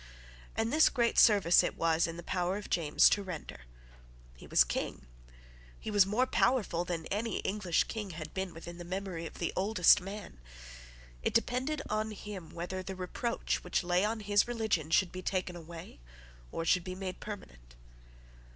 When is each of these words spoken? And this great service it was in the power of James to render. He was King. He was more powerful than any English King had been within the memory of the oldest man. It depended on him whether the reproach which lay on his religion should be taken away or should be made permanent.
And 0.55 0.73
this 0.73 0.89
great 0.89 1.19
service 1.19 1.61
it 1.61 1.77
was 1.77 2.07
in 2.07 2.17
the 2.17 2.23
power 2.23 2.57
of 2.57 2.71
James 2.71 3.07
to 3.11 3.21
render. 3.21 3.65
He 4.35 4.47
was 4.47 4.63
King. 4.63 5.05
He 5.79 5.91
was 5.91 6.07
more 6.07 6.25
powerful 6.25 6.83
than 6.83 7.05
any 7.11 7.37
English 7.41 7.83
King 7.83 8.09
had 8.09 8.33
been 8.33 8.51
within 8.51 8.79
the 8.79 8.83
memory 8.83 9.27
of 9.27 9.35
the 9.35 9.53
oldest 9.55 10.01
man. 10.01 10.39
It 11.21 11.35
depended 11.35 11.83
on 11.87 12.09
him 12.09 12.49
whether 12.49 12.81
the 12.81 12.95
reproach 12.95 13.63
which 13.63 13.83
lay 13.83 14.03
on 14.03 14.21
his 14.21 14.47
religion 14.47 14.89
should 14.89 15.11
be 15.11 15.21
taken 15.21 15.55
away 15.55 15.99
or 16.51 16.65
should 16.65 16.83
be 16.83 16.95
made 16.95 17.19
permanent. 17.19 17.75